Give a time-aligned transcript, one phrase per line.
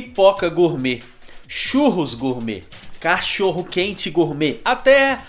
[0.00, 1.02] pipoca gourmet,
[1.48, 2.64] churros gourmet,
[3.00, 5.22] cachorro quente gourmet, até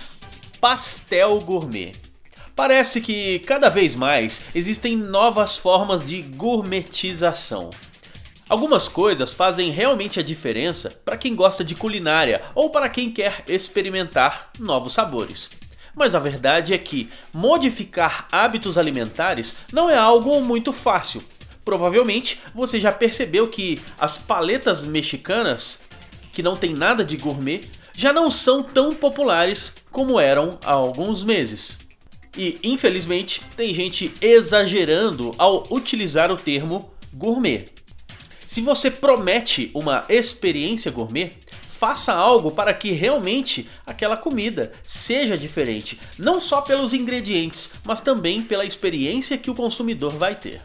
[0.60, 1.94] pastel gourmet.
[2.54, 7.70] Parece que cada vez mais existem novas formas de gourmetização.
[8.50, 13.45] Algumas coisas fazem realmente a diferença para quem gosta de culinária ou para quem quer
[13.48, 15.49] experimentar novos sabores.
[15.95, 21.23] Mas a verdade é que modificar hábitos alimentares não é algo muito fácil.
[21.67, 25.81] Provavelmente você já percebeu que as paletas mexicanas,
[26.31, 31.25] que não tem nada de gourmet, já não são tão populares como eram há alguns
[31.25, 31.77] meses.
[32.38, 37.66] E infelizmente tem gente exagerando ao utilizar o termo gourmet.
[38.47, 41.34] Se você promete uma experiência gourmet,
[41.67, 48.41] faça algo para que realmente aquela comida seja diferente, não só pelos ingredientes, mas também
[48.41, 50.61] pela experiência que o consumidor vai ter.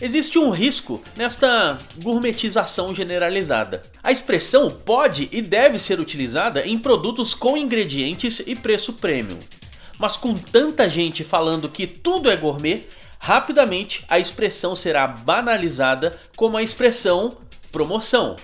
[0.00, 3.82] Existe um risco nesta gourmetização generalizada.
[4.00, 9.40] A expressão pode e deve ser utilizada em produtos com ingredientes e preço premium.
[9.98, 12.86] Mas com tanta gente falando que tudo é gourmet,
[13.18, 17.36] rapidamente a expressão será banalizada como a expressão
[17.72, 18.36] promoção.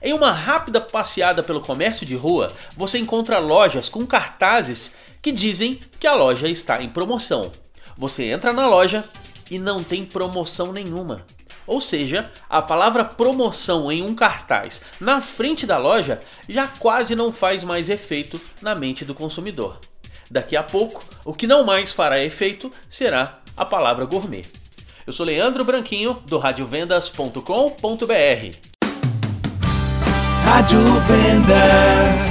[0.00, 5.80] Em uma rápida passeada pelo comércio de rua, você encontra lojas com cartazes que dizem
[5.98, 7.50] que a loja está em promoção.
[7.98, 9.04] Você entra na loja
[9.50, 11.26] e não tem promoção nenhuma.
[11.66, 17.32] Ou seja, a palavra promoção em um cartaz na frente da loja já quase não
[17.32, 19.78] faz mais efeito na mente do consumidor.
[20.30, 24.44] Daqui a pouco, o que não mais fará efeito será a palavra gourmet.
[25.06, 28.56] Eu sou Leandro Branquinho, do radiovendas.com.br.
[30.44, 32.29] Rádio Vendas.